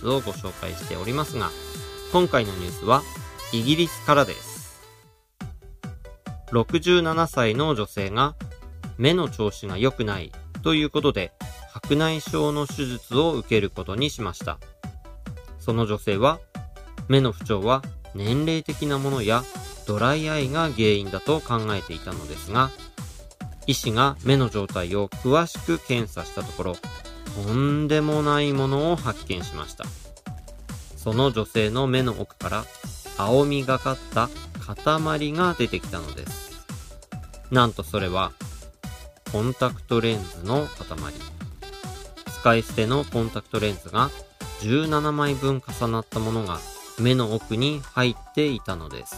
[0.00, 1.50] スをご紹介しておりますが、
[2.12, 3.02] 今回のニュースは
[3.52, 4.56] イギリスからです。
[6.52, 8.34] 67歳の女性が
[8.98, 10.32] 目の調子が良くない
[10.62, 11.32] ということで
[11.72, 14.58] 白内障の手術を受けることにしました。
[15.58, 16.38] その女性は
[17.08, 17.82] 目の不調は
[18.14, 19.42] 年齢的なものや
[19.86, 22.70] ドライアイが原因だと考えていたのですが、
[23.66, 26.76] 医師が目の状態を詳しく検査したところ、
[27.44, 29.84] とんでもないものを発見しました。
[30.96, 32.64] その女性の目の奥から
[33.18, 34.28] 青みがかった
[34.60, 36.66] 塊が出てきたのです。
[37.50, 38.32] なんとそれは、
[39.30, 41.12] コンタクトレンズの塊。
[42.40, 44.10] 使い捨てのコンタクトレンズが
[44.62, 46.58] 17枚分重なったものが
[46.98, 49.16] 目の奥に入っていたのです。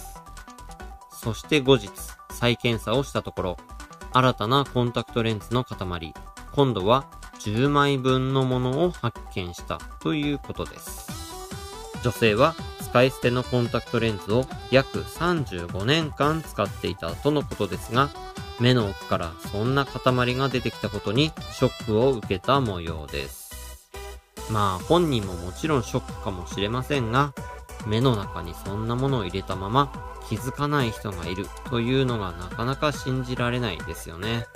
[1.12, 1.90] そして後日、
[2.30, 3.56] 再検査をしたところ、
[4.12, 6.14] 新たなコンタクトレンズの塊、
[6.52, 11.08] 今度は10枚分のものを発見したということです。
[12.02, 18.10] 女性は使い捨てのコンタクトレンズを約35年間使っていたとのことですが、
[18.60, 23.48] 目の奥からそんな塊が出てきたことにショックを受けた模様です。
[24.50, 27.34] まあ本人ももちろんショックかもしれませんが、
[27.86, 29.92] 目の中にそんなものを入れたまま
[30.28, 34.46] 気づかない人がいるというのがなかなか信じられないですよね。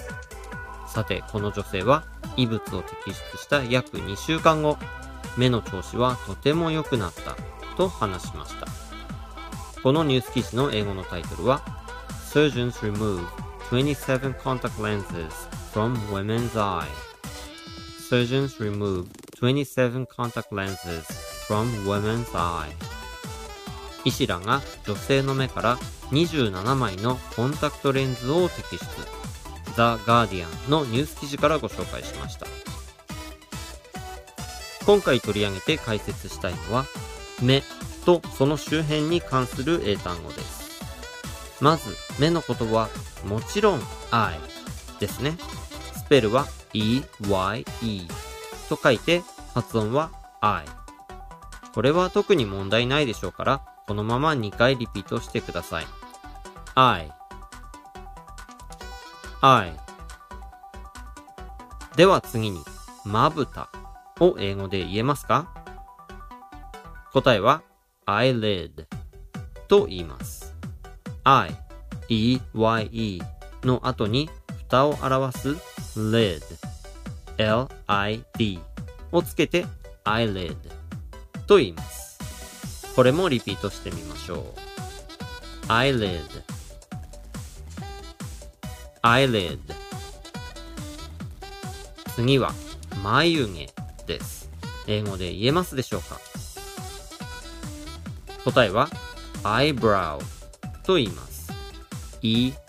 [0.87, 2.05] さて、この女性は
[2.37, 4.79] 異物を摘出した約2週間後、
[5.37, 7.37] 目の調子はとても良くなった
[7.77, 8.67] と話しました。
[9.83, 11.61] このニュース記事の英語のタイトルは
[12.33, 13.27] Surgeons remove
[13.71, 15.33] 27 contact lenses
[15.73, 16.87] from women's eye
[18.09, 19.07] Surgeons remove
[19.41, 21.05] 27 contact lenses
[21.49, 22.71] from women's eye
[24.05, 25.77] 医師らが女性の目から
[26.13, 29.22] 27枚のコンタクトレンズを摘出。
[29.73, 32.47] ザ・ガーディアンのニュース記事からご紹介しました。
[34.87, 36.87] 今回取り上げて解説したいのは、
[37.41, 37.63] 目
[38.05, 40.83] とその周辺に関する英単語です。
[41.61, 42.89] まず、目のことは、
[43.25, 44.39] もちろん I
[44.99, 45.37] ですね。
[45.95, 48.09] スペルは e-y-e
[48.69, 49.23] と書いて、
[49.55, 50.65] 発音は I。
[51.75, 55.87] これは特に問題ないでしょうから、このまま2回リピートしてください。
[56.75, 57.13] I
[59.45, 59.73] I
[61.97, 62.61] では次に、
[63.05, 63.71] まぶた
[64.21, 65.53] を英語で言えますか？
[67.13, 67.63] 答えは
[68.07, 68.87] eyelid
[69.67, 70.55] と言います。
[71.25, 71.57] I,
[72.09, 73.23] E, Y, E
[73.65, 75.49] の後に蓋を表す
[75.97, 76.41] lid,
[77.39, 78.61] L, I, D
[79.11, 79.67] をつけて
[80.05, 80.57] eyelid
[81.49, 82.95] と言います。
[82.95, 85.67] これもリピートしてみましょう。
[85.67, 86.23] eyelid
[89.03, 89.59] eyelid
[92.15, 92.53] 次は
[93.03, 93.69] 眉毛
[94.07, 94.49] です。
[94.87, 96.21] 英語で言えますでしょうか？
[98.45, 98.89] 答えは
[99.43, 100.21] eyebrow
[100.85, 101.51] と言います。
[102.23, 102.63] e-y-e-b-r-o-w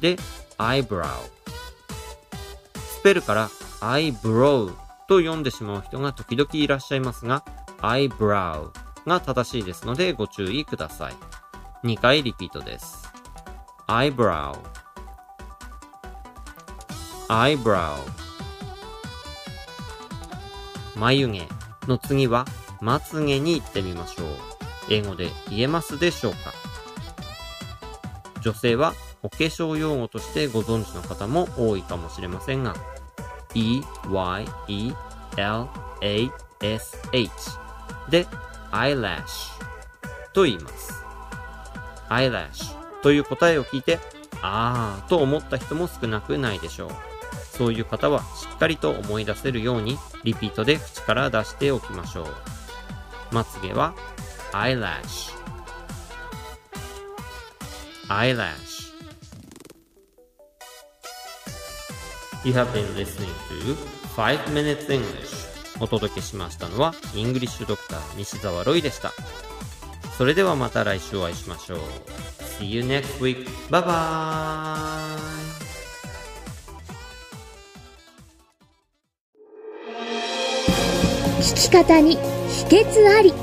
[0.00, 0.16] で
[0.58, 1.08] eyebrow
[2.76, 3.48] スペルから
[3.80, 4.72] eyebrow
[5.08, 7.44] と読んでしまう人が時々いらっしゃいますが、
[7.78, 8.70] eyebrow
[9.06, 11.14] が正しいですのでご注意ください。
[11.84, 13.12] 2回リピートです。
[13.88, 14.56] eyebrow
[17.28, 17.98] eyebrow
[20.96, 21.42] 眉毛
[21.86, 22.46] の次は
[22.80, 24.26] まつげに行ってみましょう。
[24.88, 26.38] 英語で言えますでしょうか？
[28.40, 32.74] 女性はお化粧用語としてご存知の方も多いかもしれませんが、
[33.54, 34.92] e, y, e,
[35.36, 35.68] l,
[36.00, 36.30] a,
[36.62, 37.30] s, h
[38.08, 38.26] で
[38.72, 39.52] eyelash
[40.32, 41.03] と言います。
[42.14, 43.98] Eyelash という答えを聞いて、
[44.42, 46.90] あーと思った人も少なくないでしょう。
[47.56, 52.26] そういう方はしっかりと思い出せるようにリピートで口から出しておきましょう。
[53.32, 53.94] まつげは
[54.52, 55.34] eyelash
[58.08, 58.92] eyelash
[62.44, 63.76] You have been listening to
[64.14, 69.12] 5 Minutes English お届けしましたのはイングリッシュドクター西澤ロイでした。
[70.16, 71.78] それではまた来週お会いしましょう。
[72.60, 73.46] See you next week.
[73.68, 75.34] Bye bye!
[81.40, 83.34] 聞き方に秘訣あり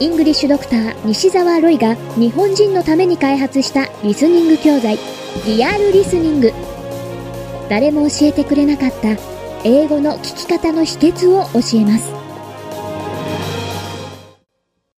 [0.00, 4.98] イングリッシュドクター西澤ロイが日本人のために開発したリスニング教材
[5.46, 6.52] リアルリスニング
[7.68, 9.16] 誰も教えてくれなかった
[9.62, 12.15] 英語の聞き方の秘訣を教えます